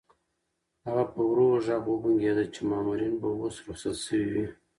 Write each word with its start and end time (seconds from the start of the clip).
هغه 0.87 1.03
په 1.13 1.21
ورو 1.29 1.47
غږ 1.65 1.83
وبونګېده 1.91 2.43
چې 2.53 2.61
مامورین 2.69 3.13
به 3.21 3.27
اوس 3.39 3.55
رخصت 3.67 3.97
شوي 4.05 4.27
وي. 4.33 4.45